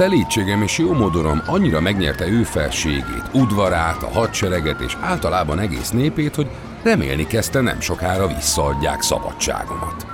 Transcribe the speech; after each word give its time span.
szelítségem 0.00 0.62
és 0.62 0.78
jó 0.78 0.92
modorom 0.92 1.42
annyira 1.46 1.80
megnyerte 1.80 2.26
ő 2.26 2.42
felségét, 2.42 3.30
udvarát, 3.32 4.02
a 4.02 4.12
hadsereget 4.12 4.80
és 4.80 4.96
általában 5.00 5.58
egész 5.58 5.90
népét, 5.90 6.34
hogy 6.34 6.46
remélni 6.82 7.26
kezdte 7.26 7.60
nem 7.60 7.80
sokára 7.80 8.26
visszaadják 8.26 9.02
szabadságomat. 9.02 10.06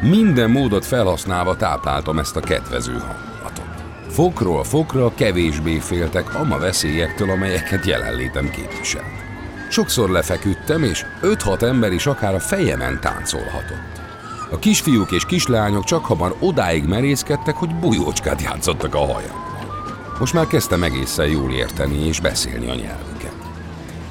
Minden 0.00 0.50
módot 0.50 0.84
felhasználva 0.84 1.56
tápláltam 1.56 2.18
ezt 2.18 2.36
a 2.36 2.40
kedvező 2.40 2.92
hangulatot. 2.92 3.84
Fokról 4.08 4.64
fokra 4.64 5.14
kevésbé 5.14 5.78
féltek 5.78 6.34
ama 6.34 6.58
veszélyektől, 6.58 7.30
amelyeket 7.30 7.86
jelenlétem 7.86 8.50
képviselt. 8.50 9.24
Sokszor 9.70 10.10
lefeküdtem, 10.10 10.82
és 10.82 11.06
5-6 11.22 11.62
ember 11.62 11.92
is 11.92 12.06
akár 12.06 12.34
a 12.34 12.40
fejemen 12.40 13.00
táncolhatott. 13.00 13.93
A 14.54 14.58
kisfiúk 14.58 15.12
és 15.12 15.24
kislányok 15.24 15.84
csak 15.84 16.04
hamar 16.04 16.36
odáig 16.40 16.84
merészkedtek, 16.84 17.56
hogy 17.56 17.74
bujócskát 17.74 18.42
játszottak 18.42 18.94
a 18.94 18.98
hajammal. 18.98 19.58
Most 20.18 20.32
már 20.32 20.46
kezdtem 20.46 20.82
egészen 20.82 21.26
jól 21.26 21.52
érteni 21.52 22.06
és 22.06 22.20
beszélni 22.20 22.70
a 22.70 22.74
nyelvüket. 22.74 23.34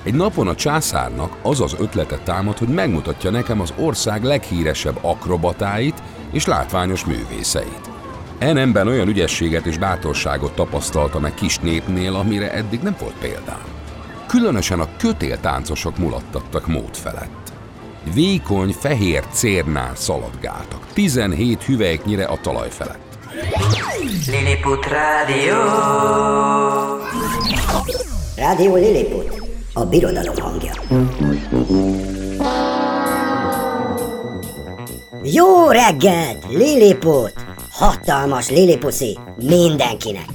Egy 0.03 0.13
napon 0.13 0.47
a 0.47 0.55
császárnak 0.55 1.37
az 1.41 1.61
az 1.61 1.75
ötlete 1.79 2.17
támad, 2.17 2.57
hogy 2.57 2.67
megmutatja 2.67 3.29
nekem 3.29 3.59
az 3.59 3.73
ország 3.77 4.23
leghíresebb 4.23 4.97
akrobatáit 5.01 6.03
és 6.31 6.45
látványos 6.45 7.05
művészeit. 7.05 7.89
Enemben 8.37 8.87
olyan 8.87 9.07
ügyességet 9.07 9.65
és 9.65 9.77
bátorságot 9.77 10.55
tapasztalta 10.55 11.19
meg 11.19 11.33
kis 11.33 11.59
népnél, 11.59 12.15
amire 12.15 12.53
eddig 12.53 12.79
nem 12.81 12.95
volt 12.99 13.15
példám. 13.19 13.63
Különösen 14.27 14.79
a 14.79 14.95
kötéltáncosok 14.97 15.97
mulattattak 15.97 16.67
mód 16.67 16.95
felett. 16.95 17.42
Vékony, 18.13 18.71
fehér 18.71 19.23
cérnán 19.31 19.95
szaladgáltak, 19.95 20.87
17 20.93 21.63
hüvelyknyire 21.63 22.25
a 22.25 22.37
talaj 22.41 22.69
felett. 22.69 23.17
Lilliput 24.27 24.85
Rádió. 24.85 25.55
Rádió 28.35 28.75
Lilliput, 28.75 29.41
a 29.73 29.85
birodalom 29.85 30.35
hangja. 30.39 30.71
Jó 35.23 35.69
reggelt, 35.69 36.45
Lilliput! 36.49 37.33
Hatalmas 37.71 38.49
Lillipuszi 38.49 39.17
mindenkinek! 39.35 40.29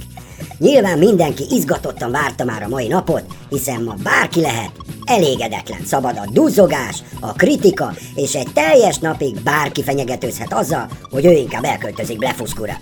Nyilván 0.57 0.97
mindenki 0.97 1.43
izgatottan 1.49 2.11
várta 2.11 2.43
már 2.43 2.63
a 2.63 2.67
mai 2.67 2.87
napot, 2.87 3.23
hiszen 3.49 3.83
ma 3.83 3.93
bárki 4.03 4.41
lehet 4.41 4.71
elégedetlen, 5.09 5.85
szabad 5.85 6.17
a 6.17 6.29
duzzogás, 6.31 7.03
a 7.19 7.33
kritika, 7.33 7.93
és 8.15 8.35
egy 8.35 8.47
teljes 8.53 8.97
napig 8.97 9.41
bárki 9.43 9.83
fenyegetőzhet 9.83 10.53
azzal, 10.53 10.89
hogy 11.11 11.25
ő 11.25 11.31
inkább 11.31 11.63
elköltözik 11.63 12.17
Blefuszkura. 12.17 12.73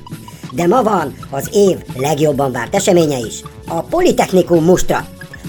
De 0.52 0.68
ma 0.68 0.84
van 0.84 1.16
az 1.30 1.50
év 1.54 1.78
legjobban 1.96 2.52
várt 2.52 2.76
eseménye 2.76 3.18
is, 3.18 3.42
a 3.68 3.82
Politechnikum 3.82 4.64
mustra. 4.64 5.08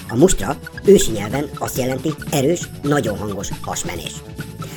A 0.09 0.15
mustra 0.15 0.55
ősi 0.85 1.11
nyelven 1.11 1.49
azt 1.57 1.77
jelenti 1.77 2.13
erős, 2.31 2.69
nagyon 2.81 3.17
hangos 3.17 3.47
hasmenés. 3.61 4.13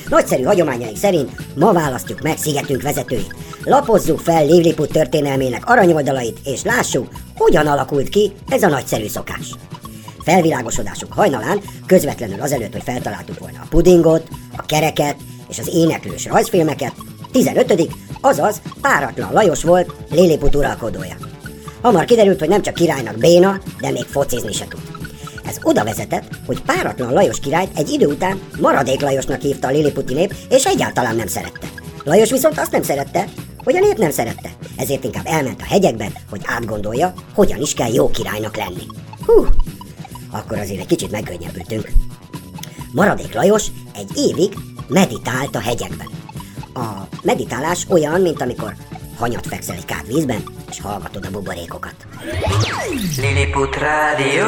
Nagyszerű 0.09 0.43
hagyományaink 0.43 0.97
szerint 0.97 1.31
ma 1.57 1.73
választjuk 1.73 2.23
meg 2.23 2.37
szigetünk 2.39 2.83
vezetőit. 2.83 3.35
Lapozzuk 3.65 4.19
fel 4.19 4.47
Livliput 4.47 4.93
történelmének 4.93 5.67
aranyoldalait, 5.67 6.39
és 6.45 6.63
lássuk, 6.63 7.09
hogyan 7.37 7.67
alakult 7.67 8.09
ki 8.09 8.33
ez 8.49 8.63
a 8.63 8.69
nagyszerű 8.69 9.09
szokás. 9.09 9.55
Felvilágosodásunk 10.25 11.13
hajnalán, 11.13 11.61
közvetlenül 11.87 12.41
azelőtt, 12.41 12.73
hogy 12.73 12.83
feltaláltuk 12.83 13.39
volna 13.39 13.59
a 13.63 13.67
pudingot, 13.69 14.29
a 14.57 14.67
kereket 14.67 15.17
és 15.49 15.59
az 15.59 15.71
éneklős 15.75 16.25
rajzfilmeket, 16.25 16.93
15 17.33 17.89
azaz 18.21 18.61
páratlan 18.81 19.33
Lajos 19.33 19.63
volt 19.63 19.95
Lilliput 20.11 20.55
uralkodója. 20.55 21.17
Hamar 21.83 22.05
kiderült, 22.05 22.39
hogy 22.39 22.49
nem 22.49 22.63
csak 22.63 22.75
királynak 22.75 23.19
béna, 23.19 23.61
de 23.81 23.91
még 23.91 24.05
focizni 24.05 24.53
se 24.53 24.67
tud. 24.69 24.81
Ez 25.45 25.59
oda 25.63 25.85
vezetett, 25.85 26.25
hogy 26.47 26.63
páratlan 26.63 27.13
Lajos 27.13 27.41
királyt 27.41 27.79
egy 27.79 27.91
idő 27.91 28.07
után 28.07 28.41
maradék 28.61 29.01
Lajosnak 29.01 29.41
hívta 29.41 29.69
a 29.69 29.71
Lilliputi 29.71 30.15
nép, 30.15 30.35
és 30.51 30.65
egyáltalán 30.65 31.17
nem 31.17 31.27
szerette. 31.27 31.67
Lajos 32.05 32.31
viszont 32.31 32.59
azt 32.59 32.73
nem 32.73 32.83
szerette, 32.83 33.25
hogy 33.65 33.77
a 33.77 33.81
nép 33.81 33.99
nem 33.99 34.11
szerette, 34.11 34.49
ezért 34.77 35.05
inkább 35.05 35.27
elment 35.27 35.61
a 35.61 35.65
hegyekbe, 35.65 36.09
hogy 36.31 36.41
átgondolja, 36.45 37.13
hogyan 37.35 37.61
is 37.61 37.75
kell 37.75 37.93
jó 37.93 38.11
királynak 38.11 38.57
lenni. 38.57 38.87
Hú, 39.27 39.47
akkor 40.33 40.59
azért 40.59 40.81
egy 40.81 40.87
kicsit 40.87 41.11
megkönnyebbültünk. 41.11 41.93
Maradék 42.93 43.35
Lajos 43.35 43.67
egy 43.95 44.11
évig 44.17 44.53
meditált 44.89 45.57
a 45.57 45.61
hegyekben. 45.61 46.09
A 46.75 46.89
meditálás 47.23 47.87
olyan, 47.89 48.21
mint 48.21 48.43
amikor 48.43 48.75
hanyat 49.19 49.47
fekszel 49.47 49.77
egy 49.77 49.85
kád 49.85 50.07
vízben, 50.07 50.43
és 50.71 50.81
hallgatod 50.81 51.27
a 51.27 51.31
buborékokat. 51.31 51.95
Lilliput 53.17 53.77
Rádió. 53.77 54.45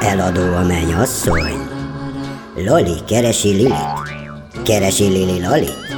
Eladó 0.00 0.54
a 0.54 0.62
mennyasszony. 0.66 1.68
Loli 2.56 3.04
keresi 3.06 3.48
Lilit. 3.48 3.72
Keresi 4.64 5.04
Lili 5.04 5.40
Lalit. 5.40 5.88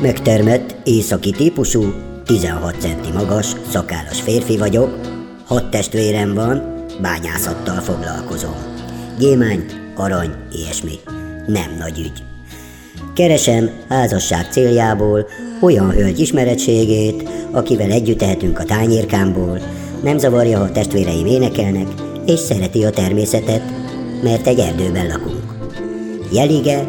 Megtermett, 0.00 0.76
északi 0.84 1.30
típusú, 1.30 1.92
16 2.28 2.74
centi 2.78 3.10
magas, 3.12 3.46
szakállas 3.70 4.20
férfi 4.20 4.56
vagyok, 4.56 5.00
hat 5.44 5.70
testvérem 5.70 6.34
van, 6.34 6.84
bányászattal 7.00 7.80
foglalkozom. 7.80 8.56
Gyémány, 9.18 9.64
arany, 9.94 10.34
ilyesmi. 10.52 10.94
Nem 11.46 11.76
nagy 11.78 11.98
ügy. 11.98 12.22
Keresem 13.14 13.70
házasság 13.88 14.46
céljából 14.50 15.26
olyan 15.60 15.90
hölgy 15.90 16.18
ismeretségét, 16.18 17.28
akivel 17.50 17.90
együtt 17.90 18.18
tehetünk 18.18 18.58
a 18.58 18.64
tányérkámból, 18.64 19.60
nem 20.02 20.18
zavarja, 20.18 20.58
ha 20.58 20.64
a 20.64 20.72
testvéreim 20.72 21.26
énekelnek, 21.26 21.88
és 22.26 22.38
szereti 22.38 22.84
a 22.84 22.90
természetet, 22.90 23.62
mert 24.22 24.46
egy 24.46 24.58
erdőben 24.58 25.06
lakunk. 25.06 25.56
Jelige, 26.32 26.88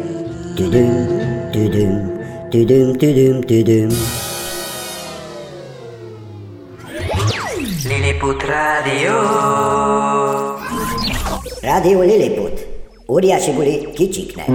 tüdüm, 0.54 1.06
tüdüm, 1.50 2.12
tüdüm, 2.50 2.92
tüdüm, 2.92 3.40
tüdüm. 3.40 3.88
Lilliput 8.30 8.48
Rádió. 8.48 9.12
Rádió 11.60 12.00
Lilliput. 12.00 12.66
Óriási 13.08 13.52
buli 13.52 13.90
kicsiknek. 13.94 14.46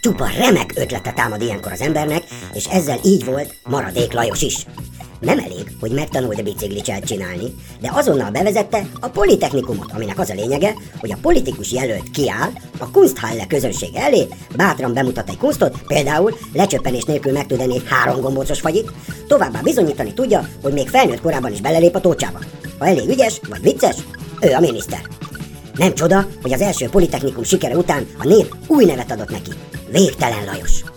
Csupa 0.00 0.26
remek 0.38 0.72
ötlete 0.76 1.12
támad 1.12 1.40
ilyenkor 1.40 1.72
az 1.72 1.80
embernek, 1.80 2.22
és 2.54 2.66
ezzel 2.66 2.98
így 3.04 3.24
volt 3.24 3.54
maradék 3.64 4.12
Lajos 4.12 4.42
is. 4.42 4.66
Nem 5.20 5.38
elég, 5.38 5.76
hogy 5.80 5.90
megtanult 5.90 6.42
biciklicselt 6.42 7.04
csinálni, 7.04 7.54
de 7.80 7.90
azonnal 7.92 8.30
bevezette 8.30 8.86
a 9.00 9.08
politechnikumot, 9.08 9.92
aminek 9.94 10.18
az 10.18 10.30
a 10.30 10.34
lényege, 10.34 10.74
hogy 11.00 11.12
a 11.12 11.18
politikus 11.20 11.72
jelölt 11.72 12.10
kiáll 12.10 12.50
a 12.78 12.90
Kunsthalle 12.90 13.46
közönség 13.46 13.94
elé, 13.94 14.26
bátran 14.56 14.94
bemutat 14.94 15.28
egy 15.28 15.38
kunstot, 15.38 15.78
például 15.86 16.38
lecsöppenés 16.52 17.04
nélkül 17.04 17.32
meg 17.32 17.46
tud 17.46 17.60
enni 17.60 17.74
egy 17.74 17.88
három 17.88 18.20
gombócos 18.20 18.60
fagyit, 18.60 18.92
továbbá 19.26 19.60
bizonyítani 19.60 20.12
tudja, 20.12 20.48
hogy 20.62 20.72
még 20.72 20.88
felnőtt 20.88 21.20
korában 21.20 21.52
is 21.52 21.60
belelép 21.60 21.94
a 21.94 22.00
tócsába. 22.00 22.38
Ha 22.78 22.86
elég 22.86 23.08
ügyes 23.08 23.40
vagy 23.48 23.62
vicces, 23.62 23.96
ő 24.40 24.52
a 24.52 24.60
miniszter. 24.60 25.00
Nem 25.74 25.94
csoda, 25.94 26.26
hogy 26.42 26.52
az 26.52 26.60
első 26.60 26.88
politechnikum 26.88 27.42
sikere 27.42 27.76
után 27.76 28.06
a 28.18 28.26
nép 28.26 28.54
új 28.66 28.84
nevet 28.84 29.10
adott 29.12 29.30
neki. 29.30 29.50
Végtelen 29.90 30.44
Lajos. 30.44 30.95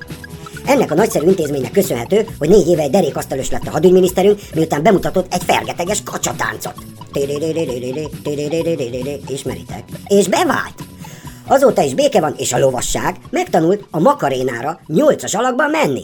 Ennek 0.69 0.91
a 0.91 0.95
nagyszerű 0.95 1.27
intézménynek 1.27 1.71
köszönhető, 1.71 2.27
hogy 2.39 2.49
négy 2.49 2.67
éve 2.67 2.81
egy 2.81 2.89
derékasztalös 2.89 3.49
lett 3.49 3.67
a 3.67 3.71
hadügyminiszterünk, 3.71 4.39
miután 4.55 4.83
bemutatott 4.83 5.33
egy 5.33 5.43
fergeteges 5.43 6.03
kacsatáncot. 6.03 6.73
Ismeritek? 9.27 9.83
És 10.07 10.27
bevált! 10.27 10.83
Azóta 11.47 11.81
is 11.81 11.93
béke 11.93 12.19
van, 12.19 12.33
és 12.37 12.53
a 12.53 12.59
lovasság 12.59 13.15
megtanult 13.29 13.85
a 13.91 13.99
makarénára 13.99 14.79
nyolcas 14.87 15.33
alakban 15.33 15.69
menni. 15.69 16.03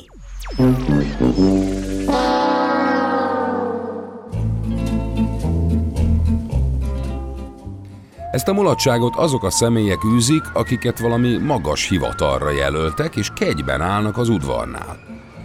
Ezt 8.35 8.47
a 8.47 8.53
mulatságot 8.53 9.15
azok 9.15 9.43
a 9.43 9.49
személyek 9.49 10.03
űzik, 10.15 10.43
akiket 10.53 10.99
valami 10.99 11.37
magas 11.37 11.87
hivatalra 11.87 12.51
jelöltek, 12.51 13.15
és 13.15 13.29
kegyben 13.35 13.81
állnak 13.81 14.17
az 14.17 14.29
udvarnál. 14.29 14.99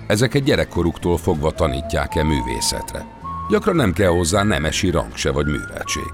Ezeket 0.06 0.42
gyerekkoruktól 0.42 1.16
fogva 1.16 1.50
tanítják-e 1.50 2.24
művészetre. 2.24 3.06
Gyakran 3.50 3.76
nem 3.76 3.92
kell 3.92 4.08
hozzá 4.08 4.42
nemesi 4.42 4.90
rang 4.90 5.16
se 5.16 5.30
vagy 5.30 5.46
műveltség. 5.46 6.12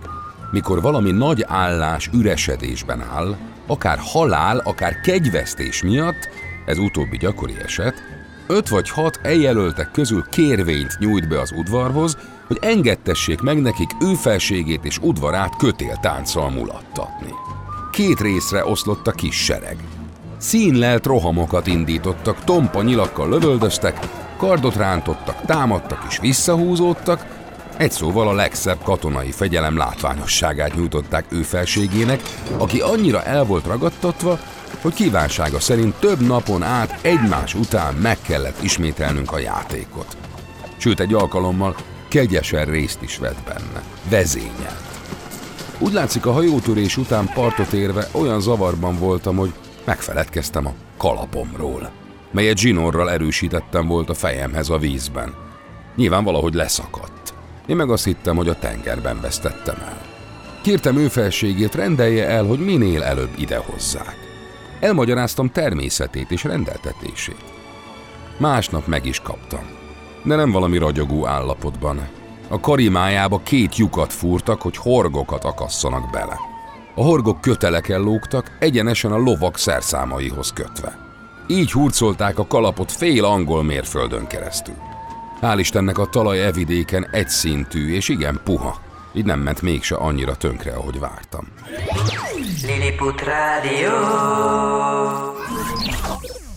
Mikor 0.51 0.81
valami 0.81 1.11
nagy 1.11 1.45
állás 1.49 2.11
üresedésben 2.13 3.01
áll, 3.01 3.37
akár 3.67 3.99
halál, 4.01 4.59
akár 4.59 5.01
kegyvesztés 5.01 5.83
miatt, 5.83 6.29
ez 6.67 6.79
utóbbi 6.79 7.17
gyakori 7.17 7.55
eset, 7.65 8.03
öt 8.47 8.69
vagy 8.69 8.91
hat 8.91 9.21
eljelöltek 9.23 9.91
közül 9.91 10.25
kérvényt 10.31 10.99
nyújt 10.99 11.29
be 11.29 11.41
az 11.41 11.53
udvarhoz, 11.57 12.17
hogy 12.47 12.59
engedtessék 12.61 13.41
meg 13.41 13.61
nekik 13.61 13.91
ő 14.01 14.15
felségét 14.15 14.85
és 14.85 14.99
udvarát 14.99 15.57
kötéltánccal 15.57 16.51
mulattatni. 16.51 17.33
két 17.91 18.21
részre 18.21 18.67
oszlott 18.67 19.07
a 19.07 19.13
kis 19.13 19.45
sereg. 19.45 19.77
Színlelt 20.39 21.07
rohamokat 21.07 21.67
indítottak, 21.67 22.45
tompa 22.45 22.83
nyilakkal 22.83 23.29
lövöldöztek, 23.29 23.99
kardot 24.37 24.77
rántottak, 24.77 25.45
támadtak 25.45 26.05
és 26.09 26.19
visszahúzódtak, 26.19 27.37
egy 27.77 27.91
szóval 27.91 28.29
a 28.29 28.33
legszebb 28.33 28.83
katonai 28.83 29.31
fegyelem 29.31 29.77
látványosságát 29.77 30.75
nyújtották 30.75 31.25
ő 31.29 31.43
felségének, 31.43 32.23
aki 32.59 32.81
annyira 32.81 33.23
el 33.23 33.45
volt 33.45 33.67
ragadtatva, 33.67 34.39
hogy 34.81 34.95
kívánsága 34.95 35.61
szerint 35.61 35.95
több 35.95 36.21
napon 36.21 36.63
át 36.63 36.99
egymás 37.03 37.55
után 37.55 37.95
meg 37.95 38.19
kellett 38.21 38.63
ismételnünk 38.63 39.33
a 39.33 39.39
játékot. 39.39 40.17
Sőt, 40.77 41.01
egy 41.01 41.15
alkalommal 41.15 41.77
kegyesen 42.09 42.65
részt 42.65 43.03
is 43.03 43.19
vett 43.19 43.43
benne. 43.45 43.83
Vezényelt. 44.09 44.85
Úgy 45.79 45.93
látszik, 45.93 46.27
a 46.27 46.33
hajótörés 46.33 46.97
után 46.97 47.31
partot 47.35 47.73
érve 47.73 48.09
olyan 48.13 48.41
zavarban 48.41 48.99
voltam, 48.99 49.37
hogy 49.37 49.53
megfeledkeztem 49.85 50.67
a 50.67 50.75
kalapomról, 50.97 51.91
melyet 52.31 52.59
zsinorral 52.59 53.11
erősítettem 53.11 53.87
volt 53.87 54.11
a 54.11 54.15
fejemhez 54.15 54.69
a 54.69 54.79
vízben. 54.79 55.35
Nyilván 55.97 56.25
valahogy 56.25 56.55
leszakadt. 56.55 57.35
Én 57.67 57.77
meg 57.77 57.91
azt 57.91 58.05
hittem, 58.05 58.37
hogy 58.37 58.49
a 58.49 58.59
tengerben 58.59 59.21
vesztettem 59.21 59.77
el. 59.81 60.01
Kértem 60.63 60.97
ő 60.97 61.09
felségét, 61.09 61.75
rendelje 61.75 62.27
el, 62.27 62.45
hogy 62.45 62.59
minél 62.59 63.03
előbb 63.03 63.33
idehozzák. 63.37 64.26
Elmagyaráztam 64.81 65.51
természetét 65.51 66.31
és 66.31 66.45
rendeltetését. 66.45 67.45
Másnap 68.37 68.87
meg 68.87 69.07
is 69.07 69.21
kaptam. 69.21 69.67
De 70.23 70.37
nem 70.37 70.51
valami 70.51 70.79
ragyogó 70.79 71.27
állapotban. 71.27 72.09
A 72.49 72.61
karimájába 72.61 73.39
két 73.39 73.77
lyukat 73.77 74.13
fúrtak, 74.13 74.63
hogy 74.63 74.77
horgokat 74.77 75.45
akasszanak 75.45 76.11
bele. 76.11 76.39
A 76.95 77.03
horgok 77.03 77.41
köteleken 77.41 78.01
lógtak, 78.01 78.57
egyenesen 78.59 79.13
a 79.13 79.19
lovak 79.19 79.59
szerszámaihoz 79.59 80.53
kötve. 80.53 80.99
Így 81.47 81.73
hurcolták 81.73 82.39
a 82.39 82.47
kalapot 82.47 82.93
fél 82.93 83.25
angol 83.25 83.63
mérföldön 83.63 84.27
keresztül. 84.27 84.75
Hál' 85.43 85.57
Istennek 85.59 85.99
a 85.99 86.07
talaj 86.07 86.45
evidéken 86.45 87.09
egyszintű 87.11 87.93
és 87.93 88.09
igen 88.09 88.41
puha. 88.45 88.81
Így 89.15 89.25
nem 89.25 89.41
ment 89.41 89.63
mégse 89.63 89.97
annyira 89.97 90.37
tönkre, 90.37 90.73
ahogy 90.73 90.99
vártam. 90.99 91.49
Lilliput 92.67 93.23
Rádió. 93.23 93.91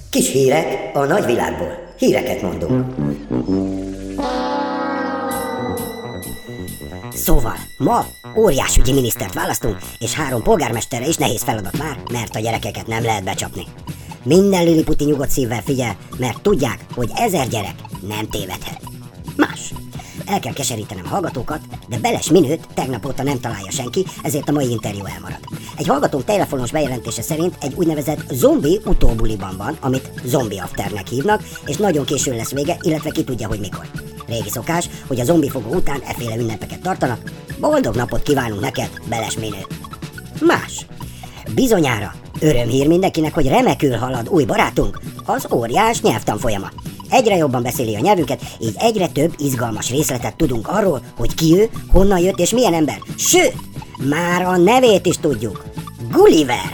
Kis 0.09 0.31
hírek 0.31 0.95
a 0.95 1.05
nagyvilágból. 1.05 1.93
Híreket 1.97 2.41
mondunk. 2.41 2.95
Szóval, 7.11 7.55
ma 7.77 8.05
óriásügyi 8.37 8.93
minisztert 8.93 9.33
választunk, 9.33 9.77
és 9.99 10.13
három 10.13 10.43
polgármesterre 10.43 11.07
is 11.07 11.15
nehéz 11.15 11.43
feladat 11.43 11.77
már, 11.77 11.97
mert 12.11 12.35
a 12.35 12.39
gyerekeket 12.39 12.87
nem 12.87 13.03
lehet 13.03 13.23
becsapni. 13.23 13.63
Minden 14.23 14.63
liliputi 14.63 15.03
nyugodt 15.03 15.29
szívvel 15.29 15.61
figyel, 15.61 15.97
mert 16.17 16.41
tudják, 16.41 16.79
hogy 16.95 17.09
ezer 17.15 17.47
gyerek 17.47 17.75
nem 18.07 18.27
tévedhet. 18.27 18.88
El 20.29 20.39
kell 20.39 20.53
keserítenem 20.53 21.05
hallgatókat, 21.05 21.61
de 21.87 21.97
Beles 21.97 22.29
Minőt 22.29 22.67
tegnap 22.73 23.05
óta 23.05 23.23
nem 23.23 23.39
találja 23.39 23.71
senki, 23.71 24.05
ezért 24.23 24.49
a 24.49 24.51
mai 24.51 24.69
interjú 24.69 25.05
elmarad. 25.05 25.39
Egy 25.77 25.87
hallgatónk 25.87 26.23
telefonos 26.23 26.71
bejelentése 26.71 27.21
szerint 27.21 27.55
egy 27.61 27.73
úgynevezett 27.75 28.23
zombi 28.31 28.79
utóbuliban 28.85 29.57
van, 29.57 29.77
amit 29.79 30.11
zombi 30.25 30.57
afternek 30.57 31.07
hívnak, 31.07 31.43
és 31.65 31.77
nagyon 31.77 32.05
későn 32.05 32.35
lesz 32.35 32.51
vége, 32.51 32.77
illetve 32.81 33.09
ki 33.09 33.23
tudja, 33.23 33.47
hogy 33.47 33.59
mikor. 33.59 33.85
Régi 34.27 34.49
szokás, 34.49 34.89
hogy 35.07 35.19
a 35.19 35.23
zombi 35.23 35.49
fogó 35.49 35.73
után 35.73 36.01
efféle 36.07 36.35
ünnepeket 36.35 36.81
tartanak. 36.81 37.31
Boldog 37.59 37.95
napot 37.95 38.21
kívánunk 38.21 38.61
neked, 38.61 38.89
Beles 39.07 39.35
Minő! 39.37 39.65
Más. 40.41 40.85
Bizonyára 41.55 42.13
örömhír 42.39 42.87
mindenkinek, 42.87 43.33
hogy 43.33 43.47
remekül 43.47 43.95
halad 43.95 44.29
új 44.29 44.43
barátunk, 44.43 44.99
az 45.25 45.47
óriás 45.51 46.01
nyelvtanfolyama. 46.01 46.69
Egyre 47.09 47.35
jobban 47.35 47.63
beszéli 47.63 47.95
a 47.95 47.99
nyelvünket, 47.99 48.41
így 48.59 48.75
egyre 48.77 49.07
több 49.07 49.33
izgalmas 49.37 49.89
részletet 49.89 50.35
tudunk 50.35 50.67
arról, 50.67 51.01
hogy 51.17 51.35
ki 51.35 51.55
ő, 51.57 51.69
honnan 51.91 52.19
jött 52.19 52.39
és 52.39 52.49
milyen 52.49 52.73
ember. 52.73 52.97
Sőt, 53.17 53.53
már 53.97 54.41
a 54.41 54.57
nevét 54.57 55.05
is 55.05 55.17
tudjuk. 55.17 55.63
Gulliver! 56.11 56.71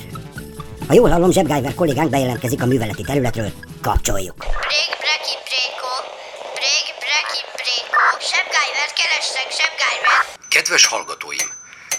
Ha 0.88 0.94
jól 0.94 1.10
hallom, 1.10 1.32
Zsebgájver 1.32 1.74
kollégánk 1.74 2.10
bejelentkezik 2.10 2.62
a 2.62 2.66
műveleti 2.66 3.04
területről. 3.04 3.52
Kapcsoljuk. 3.82 4.36
Brég, 4.38 4.92
breki, 5.04 5.36
bréko. 5.48 5.92
Brég, 6.58 6.86
breki, 7.04 7.42
bréko. 7.56 8.04
Sebgájvert 8.32 8.94
kerestek, 9.00 9.48
sebgájvert. 9.60 10.28
Kedves 10.50 10.86
hallgatóim! 10.86 11.50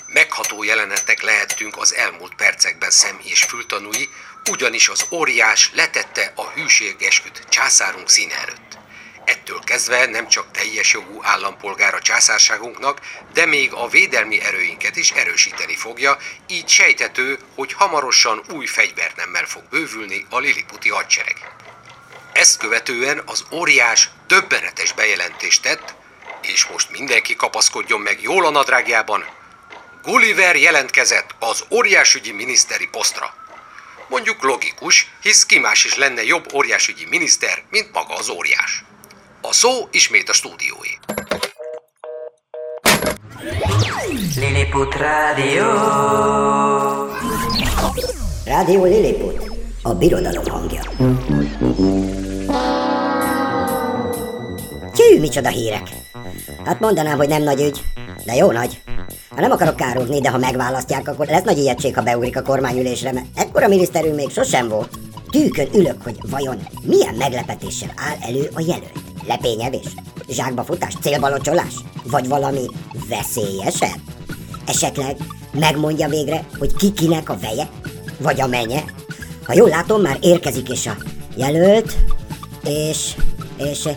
Megható 0.07 0.63
jelenetek 0.63 1.23
lehettünk 1.23 1.77
az 1.77 1.95
elmúlt 1.95 2.35
percekben 2.35 2.91
szem 2.91 3.21
és 3.23 3.43
fültanúi, 3.43 4.09
ugyanis 4.49 4.89
az 4.89 5.07
óriás 5.11 5.71
letette 5.75 6.33
a 6.35 6.51
hűségesküt 6.51 7.45
császárunk 7.49 8.09
színe 8.09 8.35
előtt. 8.35 8.79
Ettől 9.25 9.59
kezdve 9.65 10.07
nem 10.07 10.29
csak 10.29 10.51
teljes 10.53 10.93
jogú 10.93 11.21
állampolgára 11.23 12.01
császárságunknak, 12.01 13.01
de 13.33 13.47
még 13.47 13.73
a 13.73 13.89
védelmi 13.89 14.41
erőinket 14.41 14.97
is 14.97 15.11
erősíteni 15.11 15.77
fogja, 15.77 16.17
így 16.47 16.69
sejtető, 16.69 17.39
hogy 17.55 17.73
hamarosan 17.73 18.43
új 18.53 18.67
fegyvernemmel 18.67 19.47
fog 19.47 19.63
bővülni 19.71 20.27
a 20.31 20.39
liliputi 20.39 20.89
hadsereg. 20.89 21.37
Ezt 22.33 22.59
követően 22.59 23.23
az 23.27 23.45
óriás 23.53 24.11
döbbenetes 24.27 24.93
bejelentést 24.93 25.63
tett, 25.63 25.95
és 26.43 26.67
most 26.67 26.91
mindenki 26.91 27.37
kapaszkodjon 27.37 28.01
meg 28.01 28.23
jól 28.23 28.47
a 28.47 28.51
nadrágjában, 28.51 29.25
Gulliver 30.03 30.57
jelentkezett 30.57 31.35
az 31.39 31.65
óriásügyi 31.71 32.33
miniszteri 32.33 32.87
posztra. 32.87 33.46
Mondjuk 34.09 34.43
logikus, 34.43 35.11
hisz 35.23 35.47
ki 35.47 35.59
más 35.59 35.85
is 35.85 35.97
lenne 35.97 36.23
jobb 36.25 36.45
óriásügyi 36.55 37.07
miniszter, 37.11 37.63
mint 37.71 37.93
maga 37.93 38.15
az 38.15 38.29
óriás. 38.29 38.85
A 39.41 39.53
szó 39.53 39.89
ismét 39.91 40.29
a 40.29 40.33
stúdióé. 40.33 40.99
Lilliput 44.37 44.95
Rádió. 44.95 45.65
Rádió 48.45 48.85
Lilliput, 48.85 49.51
a 49.83 49.95
birodalom 49.95 50.45
hangja. 50.45 50.83
Tyű, 54.93 55.21
micsoda 55.21 55.49
hírek! 55.49 55.89
Hát 56.65 56.81
mondanám, 56.81 57.17
hogy 57.17 57.29
nem 57.29 57.43
nagy 57.43 57.61
ügy, 57.61 57.83
de 58.25 58.35
jó 58.35 58.53
nagy. 58.53 58.83
Nem 59.41 59.51
akarok 59.51 59.77
károgni, 59.77 60.21
de 60.21 60.31
ha 60.31 60.39
megválasztják, 60.39 61.09
akkor 61.09 61.27
lesz 61.27 61.43
nagy 61.43 61.59
ijegység, 61.59 61.95
ha 61.95 62.03
beugrik 62.03 62.37
a 62.37 62.43
kormányülésre, 62.43 63.13
mert 63.13 63.27
ekkora 63.35 63.69
miniszterünk 63.69 64.15
még 64.15 64.31
sosem 64.31 64.69
volt. 64.69 64.99
Tűkön 65.31 65.69
ülök, 65.75 66.03
hogy 66.03 66.17
vajon 66.31 66.57
milyen 66.83 67.15
meglepetéssel 67.15 67.93
áll 67.97 68.17
elő 68.29 68.51
a 68.55 68.61
jelölt. 68.61 68.93
Lepényevés? 69.27 69.87
Zsákba 70.29 70.65
futás? 70.65 70.95
Célbalocsolás? 71.01 71.75
Vagy 72.05 72.29
valami 72.29 72.67
veszélyesebb? 73.09 73.99
Esetleg 74.67 75.17
megmondja 75.53 76.09
végre, 76.09 76.45
hogy 76.59 76.77
ki 76.77 76.93
kinek 76.93 77.29
a 77.29 77.39
veje? 77.41 77.69
Vagy 78.19 78.41
a 78.41 78.47
menye? 78.47 78.85
Ha 79.45 79.53
jól 79.53 79.69
látom, 79.69 80.01
már 80.01 80.19
érkezik 80.21 80.71
is 80.71 80.87
a 80.87 80.97
jelölt, 81.37 81.97
és... 82.65 83.15
és... 83.57 83.89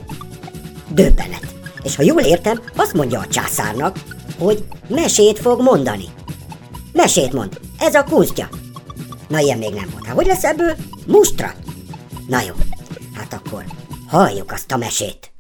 döbbenet. 0.90 1.48
És 1.84 1.96
ha 1.96 2.04
jól 2.04 2.22
értem, 2.22 2.62
azt 2.76 2.94
mondja 2.94 3.20
a 3.20 3.28
császárnak, 3.28 3.98
hogy 4.40 4.64
mesét 4.88 5.40
fog 5.40 5.62
mondani. 5.62 6.06
Mesét 6.94 7.34
mond. 7.34 7.60
Ez 7.80 7.96
a 7.96 8.04
kunstja. 8.04 8.50
Na, 9.28 9.40
ilyen 9.40 9.58
még 9.58 9.74
nem 9.74 9.90
volt. 9.92 10.06
Hát 10.06 10.16
hogy 10.16 10.26
lesz 10.26 10.44
ebből? 10.44 10.76
Mustra. 11.08 11.54
Na 12.28 12.42
jó, 12.42 12.54
hát 13.14 13.34
akkor 13.34 13.64
halljuk 14.08 14.52
azt 14.52 14.72
a 14.72 14.78
mesét. 14.78 15.32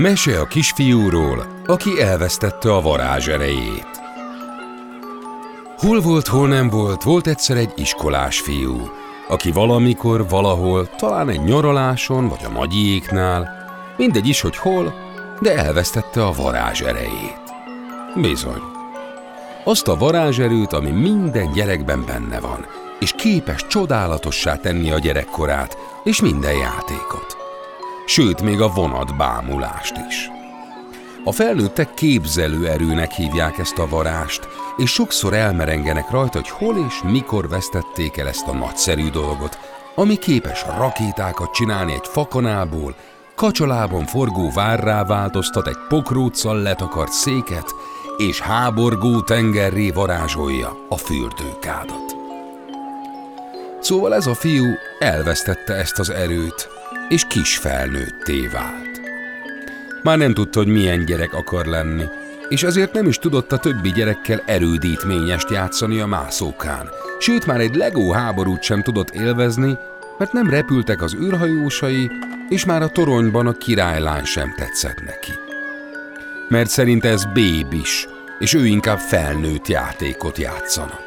Mese 0.00 0.40
a 0.40 0.46
kisfiúról, 0.46 1.46
aki 1.66 2.00
elvesztette 2.00 2.74
a 2.74 2.80
varázs 2.80 3.28
erejét. 3.28 4.00
Hol 5.76 6.00
volt, 6.00 6.26
hol 6.26 6.48
nem 6.48 6.68
volt, 6.68 7.02
volt 7.02 7.26
egyszer 7.26 7.56
egy 7.56 7.72
iskolás 7.76 8.40
fiú, 8.40 8.90
aki 9.28 9.52
valamikor, 9.52 10.28
valahol, 10.28 10.88
talán 10.96 11.28
egy 11.28 11.40
nyaraláson 11.40 12.28
vagy 12.28 12.44
a 12.44 12.48
nagyiéknál, 12.48 13.48
mindegy 13.96 14.28
is, 14.28 14.40
hogy 14.40 14.56
hol, 14.56 14.94
de 15.40 15.56
elvesztette 15.56 16.24
a 16.24 16.32
varázs 16.32 16.80
erejét. 16.80 17.52
Bizony. 18.14 18.62
Azt 19.64 19.88
a 19.88 19.96
varázserőt, 19.96 20.72
ami 20.72 20.90
minden 20.90 21.52
gyerekben 21.52 22.04
benne 22.06 22.40
van, 22.40 22.66
és 23.00 23.12
képes 23.12 23.66
csodálatossá 23.66 24.56
tenni 24.56 24.90
a 24.90 24.98
gyerekkorát 24.98 25.76
és 26.04 26.20
minden 26.20 26.54
játékot. 26.54 27.35
Sőt, 28.08 28.42
még 28.42 28.60
a 28.60 28.68
vonat 28.68 29.16
bámulást 29.16 29.94
is. 30.08 30.30
A 31.24 31.32
felnőttek 31.32 31.94
képzelőerőnek 31.94 33.10
hívják 33.10 33.58
ezt 33.58 33.78
a 33.78 33.88
varást, 33.88 34.48
és 34.76 34.90
sokszor 34.90 35.34
elmerengenek 35.34 36.10
rajta, 36.10 36.38
hogy 36.38 36.48
hol 36.48 36.84
és 36.88 36.94
mikor 37.02 37.48
vesztették 37.48 38.16
el 38.16 38.28
ezt 38.28 38.46
a 38.46 38.52
nagyszerű 38.52 39.10
dolgot, 39.10 39.58
ami 39.94 40.16
képes 40.16 40.64
rakétákat 40.78 41.52
csinálni 41.52 41.92
egy 41.92 42.06
fakanálból, 42.06 42.94
kacsalában 43.34 44.06
forgó 44.06 44.50
várrá 44.54 45.04
változtat 45.04 45.66
egy 45.66 45.78
pokróccal 45.88 46.62
letakart 46.62 47.12
széket, 47.12 47.74
és 48.16 48.40
háborgó 48.40 49.20
tengerré 49.20 49.90
varázsolja 49.90 50.86
a 50.88 50.96
fürdőkádat. 50.96 52.16
Szóval 53.80 54.14
ez 54.14 54.26
a 54.26 54.34
fiú 54.34 54.66
elvesztette 54.98 55.74
ezt 55.74 55.98
az 55.98 56.10
erőt, 56.10 56.75
és 57.08 57.24
kis 57.28 57.56
felnőtté 57.56 58.46
vált. 58.46 59.00
Már 60.02 60.18
nem 60.18 60.34
tudta, 60.34 60.58
hogy 60.58 60.68
milyen 60.68 61.04
gyerek 61.04 61.34
akar 61.34 61.66
lenni, 61.66 62.04
és 62.48 62.62
ezért 62.62 62.92
nem 62.92 63.06
is 63.06 63.18
tudott 63.18 63.52
a 63.52 63.58
többi 63.58 63.92
gyerekkel 63.92 64.42
erődítményest 64.46 65.50
játszani 65.50 66.00
a 66.00 66.06
mászókán, 66.06 66.88
sőt 67.18 67.46
már 67.46 67.60
egy 67.60 67.74
legó 67.74 68.12
háborút 68.12 68.62
sem 68.62 68.82
tudott 68.82 69.10
élvezni, 69.10 69.78
mert 70.18 70.32
nem 70.32 70.50
repültek 70.50 71.02
az 71.02 71.14
űrhajósai, 71.14 72.10
és 72.48 72.64
már 72.64 72.82
a 72.82 72.88
toronyban 72.88 73.46
a 73.46 73.52
királylány 73.52 74.24
sem 74.24 74.54
tetszett 74.56 75.04
neki. 75.04 75.32
Mert 76.48 76.70
szerint 76.70 77.04
ez 77.04 77.24
bébis, 77.24 78.08
és 78.38 78.54
ő 78.54 78.66
inkább 78.66 78.98
felnőtt 78.98 79.68
játékot 79.68 80.38
játszana. 80.38 81.05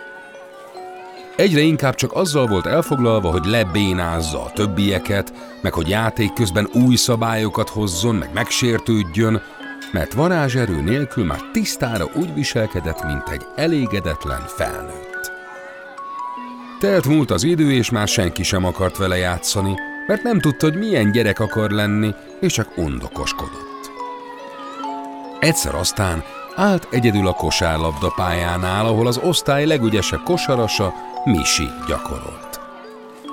Egyre 1.40 1.62
inkább 1.62 1.96
csak 1.96 2.14
azzal 2.14 2.48
volt 2.48 2.66
elfoglalva, 2.66 3.32
hogy 3.32 3.46
lebénázza 3.46 4.44
a 4.44 4.52
többieket, 4.52 5.34
meg 5.62 5.74
hogy 5.74 5.90
játék 5.90 6.34
közben 6.34 6.70
új 6.74 6.96
szabályokat 6.96 7.70
hozzon, 7.70 8.16
meg 8.16 8.30
megsértődjön, 8.34 9.42
mert 9.92 10.14
varázserő 10.14 10.82
nélkül 10.82 11.26
már 11.26 11.42
tisztára 11.52 12.06
úgy 12.16 12.34
viselkedett, 12.34 13.04
mint 13.06 13.30
egy 13.30 13.46
elégedetlen 13.56 14.42
felnőtt. 14.48 15.32
Telt 16.80 17.06
múlt 17.06 17.32
az 17.32 17.44
idő, 17.44 17.72
és 17.72 17.90
már 17.90 18.08
senki 18.08 18.44
sem 18.44 18.66
akart 18.66 18.98
vele 18.98 19.18
játszani, 19.18 19.76
mert 20.08 20.24
nem 20.24 20.40
tudta, 20.40 20.66
hogy 20.66 20.78
milyen 20.78 21.12
gyerek 21.12 21.40
akar 21.40 21.70
lenni, 21.72 22.14
és 22.40 22.54
csak 22.54 22.78
undokoskodott. 22.78 23.92
Egyszer 25.40 25.76
aztán 25.76 26.24
állt 26.56 26.88
egyedül 26.92 27.28
a 27.28 27.34
kosárlabda 27.34 28.14
pályánál, 28.16 28.86
ahol 28.86 29.08
az 29.08 29.20
osztály 29.24 29.66
legügyesebb 29.66 30.24
kosarasa, 30.24 30.94
Misi 31.24 31.70
gyakorolt. 31.88 32.60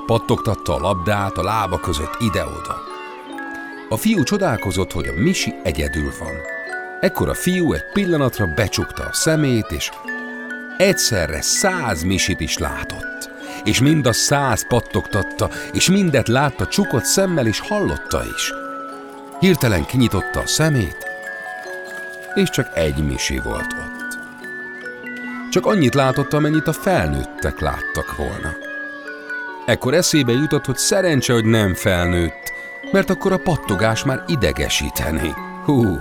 Pattogtatta 0.07 0.75
a 0.75 0.79
labdát 0.79 1.37
a 1.37 1.43
lába 1.43 1.81
között 1.81 2.17
ide-oda. 2.19 2.77
A 3.89 3.97
fiú 3.97 4.23
csodálkozott, 4.23 4.93
hogy 4.93 5.07
a 5.07 5.21
Misi 5.21 5.55
egyedül 5.63 6.13
van. 6.19 6.35
Ekkor 7.01 7.29
a 7.29 7.35
fiú 7.35 7.73
egy 7.73 7.93
pillanatra 7.93 8.47
becsukta 8.47 9.03
a 9.03 9.13
szemét, 9.13 9.67
és 9.71 9.91
egyszerre 10.77 11.43
száz 11.43 12.03
Misit 12.03 12.41
is 12.41 12.59
látott. 12.59 13.31
És 13.65 13.81
mind 13.81 14.07
a 14.07 14.13
száz 14.13 14.67
pattogtatta, 14.67 15.51
és 15.73 15.91
mindet 15.91 16.29
látta 16.29 16.67
csukott 16.67 17.05
szemmel, 17.05 17.47
és 17.47 17.61
hallotta 17.61 18.23
is. 18.37 18.53
Hirtelen 19.41 19.85
kinyitotta 19.85 20.41
a 20.41 20.47
szemét, 20.47 21.07
és 22.35 22.51
csak 22.51 22.71
egy 22.75 23.05
Misi 23.07 23.39
volt 23.39 23.73
ott. 23.73 23.96
Csak 25.57 25.67
annyit 25.67 25.95
látott, 25.95 26.33
amennyit 26.33 26.67
a 26.67 26.73
felnőttek 26.73 27.61
láttak 27.61 28.17
volna. 28.17 28.55
Ekkor 29.67 29.95
eszébe 29.95 30.33
jutott, 30.33 30.65
hogy 30.65 30.77
szerencse, 30.77 31.33
hogy 31.33 31.45
nem 31.45 31.75
felnőtt, 31.75 32.53
mert 32.93 33.11
akkor 33.11 33.33
a 33.33 33.37
pattogás 33.37 34.05
már 34.05 34.25
idegesíteni. 34.27 35.35
Hú! 35.65 35.99